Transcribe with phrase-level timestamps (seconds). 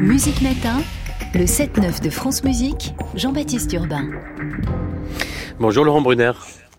[0.00, 0.82] Musique Matin,
[1.34, 4.08] le 7-9 de France Musique, Jean-Baptiste Urbain.
[5.60, 6.32] Bonjour Laurent Brunner.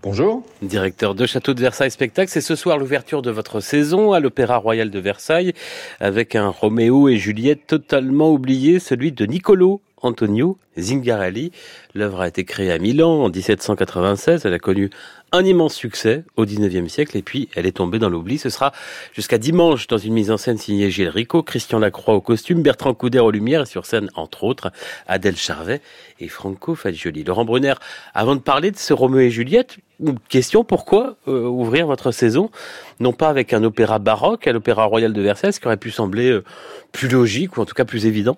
[0.03, 0.43] Bonjour.
[0.61, 2.29] Directeur de Château de Versailles Spectacle.
[2.29, 5.53] C'est ce soir l'ouverture de votre saison à l'Opéra Royal de Versailles
[6.01, 11.51] avec un Roméo et Juliette totalement oublié, celui de Niccolo Antonio Zingarelli.
[11.93, 14.45] L'œuvre a été créée à Milan en 1796.
[14.45, 14.89] Elle a connu
[15.31, 18.37] un immense succès au 19e siècle et puis elle est tombée dans l'oubli.
[18.37, 18.71] Ce sera
[19.13, 22.93] jusqu'à dimanche dans une mise en scène signée Gilles Rico, Christian Lacroix au costume, Bertrand
[22.93, 24.71] Couder aux lumières et sur scène entre autres
[25.07, 25.81] Adèle Charvet
[26.19, 27.23] et Franco Fagioli.
[27.23, 27.75] Laurent Brunner,
[28.13, 32.49] avant de parler de ce Roméo et Juliette, une question, pourquoi euh, ouvrir votre saison
[32.99, 35.91] non pas avec un opéra baroque à l'Opéra Royal de Versailles, ce qui aurait pu
[35.91, 36.43] sembler euh,
[36.91, 38.37] plus logique ou en tout cas plus évident?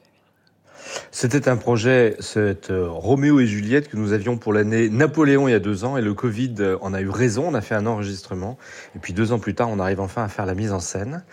[1.12, 5.52] C'était un projet, c'est euh, Roméo et Juliette que nous avions pour l'année Napoléon il
[5.52, 7.46] y a deux ans et le Covid euh, en a eu raison.
[7.48, 8.58] On a fait un enregistrement
[8.96, 11.24] et puis deux ans plus tard, on arrive enfin à faire la mise en scène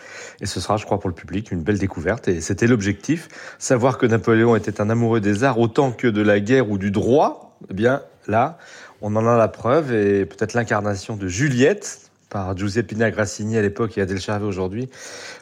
[0.40, 3.98] et ce sera, je crois, pour le public une belle découverte et c'était l'objectif, savoir
[3.98, 7.56] que Napoléon était un amoureux des arts autant que de la guerre ou du droit.
[7.70, 8.58] Eh bien, là,
[9.00, 13.96] on en a la preuve et peut-être l'incarnation de Juliette par Giuseppina Grassini à l'époque
[13.98, 14.88] et Adèle Charvet aujourd'hui,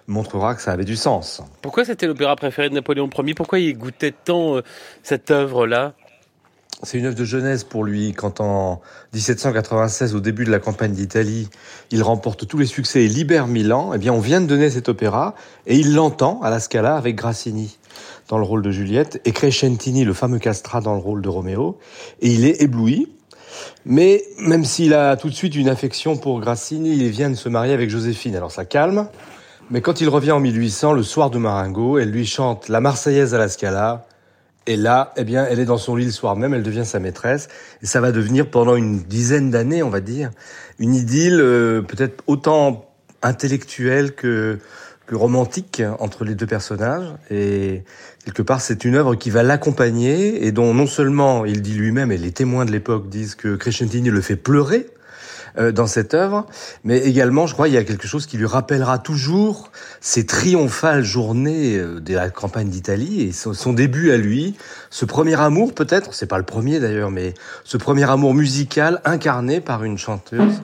[0.06, 1.43] montrera que ça avait du sens.
[1.62, 3.34] Pourquoi c'était l'opéra préféré de Napoléon Ier?
[3.34, 4.62] Pourquoi il goûtait tant euh,
[5.03, 5.95] cette œuvre-là?
[6.83, 8.83] C'est une œuvre de jeunesse pour lui quand en
[9.15, 11.48] 1796, au début de la campagne d'Italie,
[11.91, 13.93] il remporte tous les succès et libère Milan.
[13.95, 15.34] Eh bien, on vient de donner cet opéra
[15.67, 17.78] et il l'entend à la Scala avec Grassini
[18.28, 21.78] dans le rôle de Juliette et Crescentini, le fameux Castra, dans le rôle de Roméo.
[22.21, 23.09] Et il est ébloui.
[23.85, 27.49] Mais même s'il a tout de suite une affection pour Grassini, il vient de se
[27.49, 28.37] marier avec Joséphine.
[28.37, 29.09] Alors ça calme.
[29.71, 33.34] Mais quand il revient en 1800, le soir de Marengo, elle lui chante la Marseillaise
[33.34, 34.07] à la Scala.
[34.69, 36.99] Et là, eh bien, elle est dans son lit le soir même, elle devient sa
[36.99, 37.49] maîtresse.
[37.83, 40.31] Et ça va devenir pendant une dizaine d'années, on va dire,
[40.79, 42.89] une idylle euh, peut-être autant
[43.23, 44.59] intellectuelle que
[45.12, 47.09] romantique entre les deux personnages.
[47.31, 47.83] Et
[48.25, 52.12] quelque part, c'est une œuvre qui va l'accompagner et dont non seulement il dit lui-même,
[52.12, 54.87] et les témoins de l'époque disent que Crescentini le fait pleurer
[55.59, 56.47] euh, dans cette œuvre,
[56.84, 59.71] mais également, je crois, il y a quelque chose qui lui rappellera toujours
[60.03, 64.55] ces triomphales journées euh, de la campagne d'Italie et son, début à lui,
[64.91, 67.33] ce premier amour peut-être, c'est pas le premier d'ailleurs, mais
[67.65, 70.61] ce premier amour musical incarné par une chanteuse.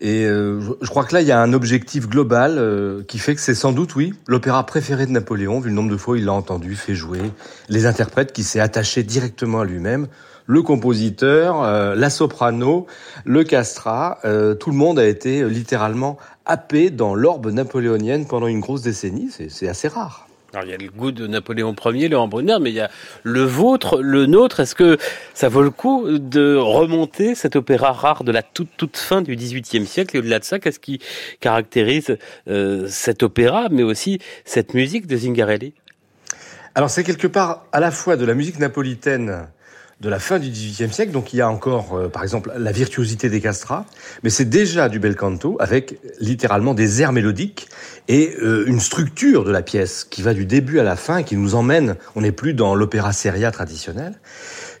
[0.00, 3.34] Et euh, je crois que là, il y a un objectif global euh, qui fait
[3.34, 6.24] que c'est sans doute, oui, l'opéra préféré de Napoléon, vu le nombre de fois il
[6.24, 7.32] l'a entendu, fait jouer,
[7.68, 10.06] les interprètes qui s'est attaché directement à lui-même,
[10.46, 12.86] le compositeur, euh, la soprano,
[13.24, 14.20] le castrat,
[14.60, 16.16] tout le monde a été littéralement
[16.46, 20.27] happé dans l'orbe napoléonienne pendant une grosse décennie, c'est assez rare.
[20.54, 22.90] Alors, il y a le goût de Napoléon Ier, Laurent Brunner, mais il y a
[23.22, 24.60] le vôtre, le nôtre.
[24.60, 24.96] Est-ce que
[25.34, 29.36] ça vaut le coup de remonter cet opéra rare de la toute, toute fin du
[29.36, 31.00] XVIIIe siècle Et au-delà de ça, qu'est-ce qui
[31.40, 32.16] caractérise
[32.48, 35.74] euh, cet opéra, mais aussi cette musique de Zingarelli?
[36.74, 39.48] Alors, c'est quelque part à la fois de la musique napolitaine
[40.00, 41.12] de la fin du XVIIIe siècle.
[41.12, 43.84] Donc il y a encore, euh, par exemple, la virtuosité des castrats,
[44.22, 47.68] mais c'est déjà du bel canto avec littéralement des airs mélodiques
[48.06, 51.36] et euh, une structure de la pièce qui va du début à la fin, qui
[51.36, 51.96] nous emmène.
[52.14, 54.14] On n'est plus dans l'opéra seria traditionnel.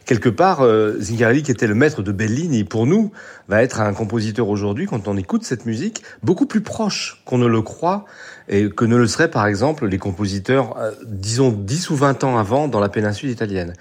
[0.08, 3.12] Quelque part, euh, Zingarelli, qui était le maître de Bellini, pour nous,
[3.46, 7.46] va être un compositeur aujourd'hui, quand on écoute cette musique, beaucoup plus proche qu'on ne
[7.46, 8.06] le croit
[8.48, 12.38] et que ne le seraient par exemple les compositeurs, euh, disons 10 ou 20 ans
[12.38, 13.74] avant dans la péninsule italienne.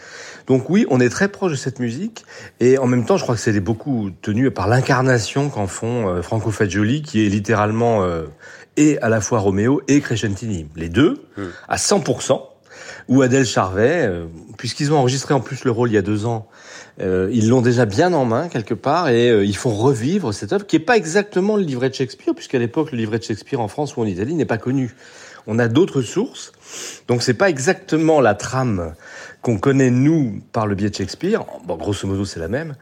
[0.48, 2.26] Donc oui, on est très proche de cette musique
[2.60, 6.22] et en même temps, je crois que c'est beaucoup tenu par l'incarnation qu'en font euh,
[6.22, 8.24] Franco Fagioli, qui est littéralement euh,
[8.76, 11.46] et à la fois Roméo et Crescentini, les deux, hmm.
[11.70, 12.42] à 100%
[13.08, 14.10] ou Adèle Charvet,
[14.58, 16.48] puisqu'ils ont enregistré en plus le rôle il y a deux ans
[17.00, 20.52] euh, ils l'ont déjà bien en main quelque part et euh, ils font revivre cette
[20.52, 23.60] œuvre qui n'est pas exactement le livret de Shakespeare, puisqu'à l'époque le livret de Shakespeare
[23.60, 24.96] en France ou en Italie n'est pas connu.
[25.46, 26.52] On a d'autres sources,
[27.08, 28.96] donc c'est pas exactement la trame
[29.42, 31.46] qu'on connaît nous par le biais de Shakespeare.
[31.66, 32.76] Bon, grosso modo c'est la même,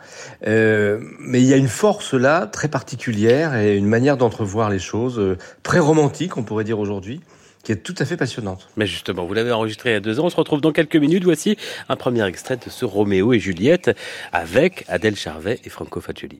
[0.47, 4.79] euh, mais il y a une force là très particulière et une manière d'entrevoir les
[4.79, 7.21] choses euh, très romantique, on pourrait dire aujourd'hui
[7.65, 8.69] qui est tout à fait passionnante.
[8.77, 10.25] Mais justement, vous l'avez enregistré il y a deux ans.
[10.25, 11.23] On se retrouve dans quelques minutes.
[11.23, 11.57] Voici
[11.89, 13.91] un premier extrait de ce Roméo et Juliette
[14.31, 16.39] avec Adèle Charvet et Franco Fagioli.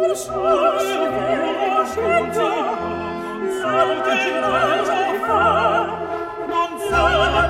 [0.00, 2.40] 无数次呼双脚
[3.60, 3.62] 踏
[4.00, 5.28] 遍万里河山
[6.48, 6.50] 梦
[6.88, 6.92] 想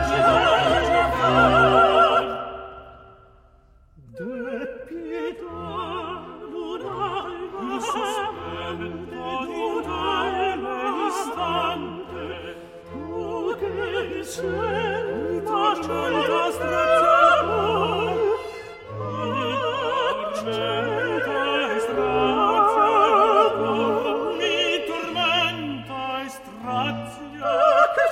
[0.05, 1.90] 是来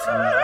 [0.08, 0.37] say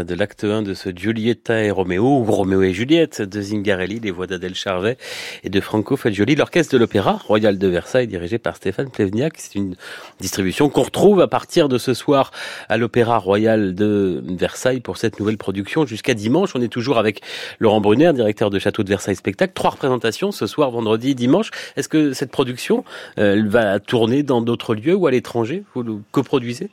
[0.00, 4.10] De l'acte 1 de ce Giulietta et Roméo, ou Roméo et Juliette de Zingarelli, les
[4.10, 4.96] voix d'Adèle Charvet
[5.44, 9.34] et de Franco Fagioli, l'orchestre de l'Opéra Royal de Versailles dirigé par Stéphane Plevniak.
[9.36, 9.76] C'est une
[10.18, 12.30] distribution qu'on retrouve à partir de ce soir
[12.70, 16.52] à l'Opéra Royal de Versailles pour cette nouvelle production jusqu'à dimanche.
[16.54, 17.20] On est toujours avec
[17.58, 19.52] Laurent Brunner, directeur de Château de Versailles Spectacle.
[19.54, 21.50] Trois représentations ce soir, vendredi, dimanche.
[21.76, 22.84] Est-ce que cette production
[23.18, 25.64] euh, va tourner dans d'autres lieux ou à l'étranger?
[25.74, 26.70] Vous le coproduisez?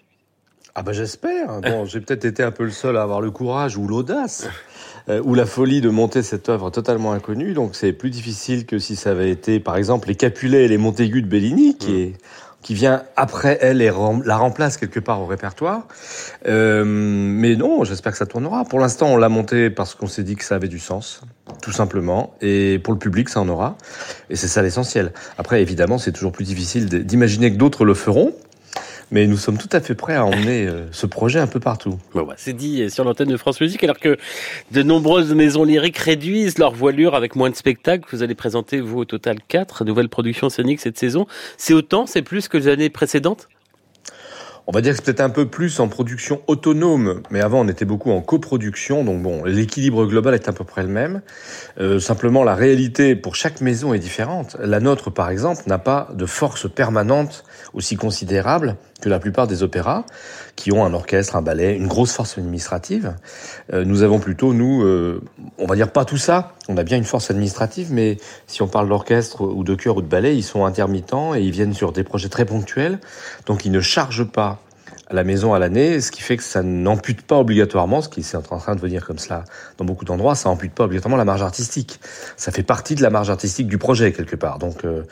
[0.75, 1.61] Ah bah j'espère.
[1.61, 4.47] Bon, j'ai peut-être été un peu le seul à avoir le courage ou l'audace
[5.09, 7.53] euh, ou la folie de monter cette œuvre totalement inconnue.
[7.53, 10.77] Donc c'est plus difficile que si ça avait été, par exemple, les Capulet et les
[10.77, 11.97] Montaigu de Bellini, qui mm.
[11.97, 12.13] est
[12.61, 13.91] qui vient après elle et
[14.25, 15.87] la remplace quelque part au répertoire.
[16.47, 18.65] Euh, mais non, j'espère que ça tournera.
[18.65, 21.21] Pour l'instant, on l'a monté parce qu'on s'est dit que ça avait du sens,
[21.61, 22.35] tout simplement.
[22.41, 23.77] Et pour le public, ça en aura.
[24.29, 25.13] Et c'est ça l'essentiel.
[25.37, 28.33] Après, évidemment, c'est toujours plus difficile d'imaginer que d'autres le feront
[29.11, 31.97] mais nous sommes tout à fait prêts à emmener euh, ce projet un peu partout.
[32.13, 34.17] Bon, bah, c'est dit sur l'antenne de France Musique, alors que
[34.71, 38.07] de nombreuses maisons lyriques réduisent leur voilure avec moins de spectacles.
[38.11, 41.27] Vous allez présenter, vous, au total, quatre nouvelles productions scéniques cette saison.
[41.57, 43.47] C'est autant, c'est plus que les années précédentes?
[44.67, 47.67] On va dire que c'est peut-être un peu plus en production autonome, mais avant on
[47.67, 51.23] était beaucoup en coproduction, donc bon, l'équilibre global est à peu près le même.
[51.79, 54.57] Euh, simplement, la réalité pour chaque maison est différente.
[54.63, 59.63] La nôtre, par exemple, n'a pas de force permanente aussi considérable que la plupart des
[59.63, 60.05] opéras,
[60.55, 63.15] qui ont un orchestre, un ballet, une grosse force administrative.
[63.73, 65.21] Euh, nous avons plutôt, nous, euh,
[65.57, 66.53] on va dire pas tout ça.
[66.67, 68.17] On a bien une force administrative, mais
[68.47, 71.51] si on parle d'orchestre ou de chœur ou de ballet, ils sont intermittents et ils
[71.51, 72.99] viennent sur des projets très ponctuels.
[73.45, 74.59] Donc ils ne chargent pas
[75.09, 78.19] à la maison à l'année, ce qui fait que ça n'ampute pas obligatoirement, ce qui
[78.19, 79.43] est en train de venir comme cela
[79.77, 81.99] dans beaucoup d'endroits, ça ampute pas obligatoirement la marge artistique.
[82.37, 84.59] Ça fait partie de la marge artistique du projet quelque part.
[84.59, 85.03] Donc euh,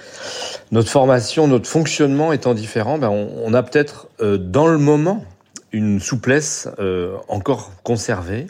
[0.72, 5.26] notre formation, notre fonctionnement étant différent, ben, on, a peut-être euh, dans le moment
[5.72, 8.46] une souplesse euh, encore conservée.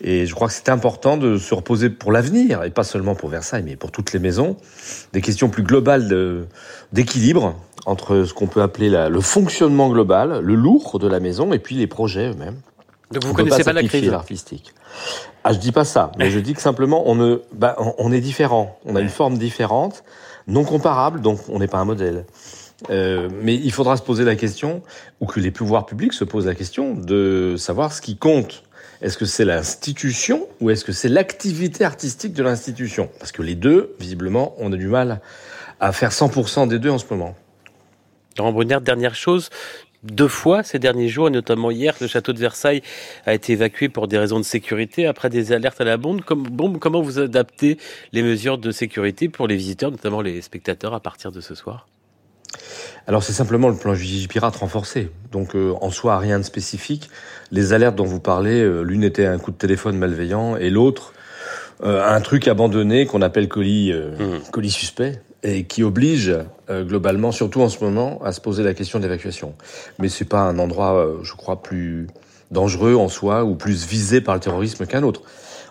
[0.00, 3.28] Et je crois que c'est important de se reposer pour l'avenir, et pas seulement pour
[3.28, 4.56] Versailles, mais pour toutes les maisons,
[5.12, 6.46] des questions plus globales
[6.92, 7.54] d'équilibre
[7.86, 11.58] entre ce qu'on peut appeler la, le fonctionnement global, le lourd de la maison, et
[11.58, 12.60] puis les projets eux-mêmes.
[13.12, 14.72] Donc vous ne connaissez pas, la crise artistique.
[15.44, 18.20] Ah, je dis pas ça, mais je dis que simplement on ne, bah, on est
[18.20, 20.02] différent, on a une forme différente,
[20.46, 22.24] non comparable, donc on n'est pas un modèle.
[22.90, 24.82] Euh, mais il faudra se poser la question,
[25.20, 28.64] ou que les pouvoirs publics se posent la question, de savoir ce qui compte.
[29.02, 33.10] Est-ce que c'est l'institution ou est-ce que c'est l'activité artistique de l'institution?
[33.18, 35.20] Parce que les deux, visiblement, on a du mal
[35.78, 37.34] à faire 100% des deux en ce moment.
[38.38, 39.50] Laurent Brunner, dernière chose,
[40.02, 42.82] deux fois ces derniers jours, et notamment hier, le château de Versailles
[43.26, 46.20] a été évacué pour des raisons de sécurité après des alertes à la bombe.
[46.22, 47.78] comment vous adaptez
[48.12, 51.86] les mesures de sécurité pour les visiteurs, notamment les spectateurs, à partir de ce soir?
[53.06, 53.94] Alors c'est simplement le plan
[54.28, 55.10] Pirate renforcé.
[55.32, 57.10] Donc euh, en soi rien de spécifique.
[57.50, 61.12] Les alertes dont vous parlez, euh, l'une était un coup de téléphone malveillant et l'autre
[61.82, 64.50] euh, un truc abandonné qu'on appelle colis mmh.
[64.52, 66.34] colis suspect et qui oblige
[66.70, 69.54] euh, globalement, surtout en ce moment, à se poser la question d'évacuation.
[69.98, 72.08] Mais c'est pas un endroit, euh, je crois, plus
[72.50, 75.22] dangereux en soi ou plus visé par le terrorisme qu'un autre.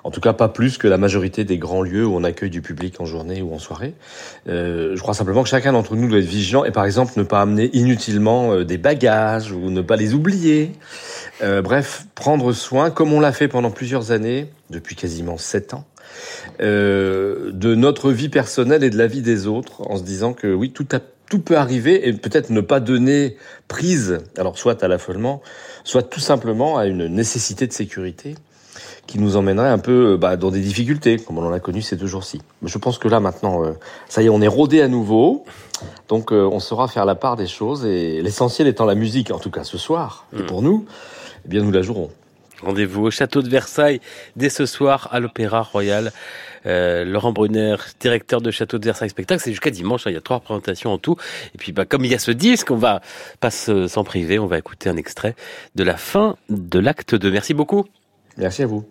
[0.03, 2.61] En tout cas, pas plus que la majorité des grands lieux où on accueille du
[2.61, 3.93] public en journée ou en soirée.
[4.49, 7.23] Euh, je crois simplement que chacun d'entre nous doit être vigilant et, par exemple, ne
[7.23, 10.73] pas amener inutilement euh, des bagages ou ne pas les oublier.
[11.41, 15.85] bref, prendre soin, comme on l'a fait pendant plusieurs années, depuis quasiment sept ans,
[16.61, 20.53] euh, de notre vie personnelle et de la vie des autres, en se disant que
[20.53, 24.87] oui, tout, a, tout peut arriver et peut-être ne pas donner prise, alors soit à
[24.87, 25.41] l'affolement,
[25.83, 28.35] soit tout simplement à une nécessité de sécurité
[29.07, 31.95] qui nous emmènerait un peu bah, dans des difficultés, comme on en a connu ces
[31.95, 32.41] deux jours-ci.
[32.61, 33.73] Mais je pense que là, maintenant, euh,
[34.07, 35.43] ça y est, on est rodé à nouveau.
[36.07, 37.85] Donc, euh, on saura faire la part des choses.
[37.85, 40.25] Et l'essentiel étant la musique, en tout cas ce soir.
[40.37, 40.45] Et mm.
[40.45, 40.85] pour nous,
[41.45, 42.09] eh bien, nous la jouerons.
[42.63, 43.99] Rendez-vous au château de Versailles
[44.35, 46.11] dès ce soir à l'Opéra Royal.
[46.65, 50.17] Euh, Laurent Brunner, directeur de Château de Versailles Spectacle, c'est jusqu'à dimanche, hein, il y
[50.17, 51.17] a trois représentations en tout.
[51.53, 53.01] Et puis bah, comme il y a ce disque, on va
[53.41, 55.35] pas s'en priver, on va écouter un extrait
[55.75, 57.31] de la fin de l'acte 2.
[57.31, 57.85] Merci beaucoup.
[58.37, 58.85] Merci à vous.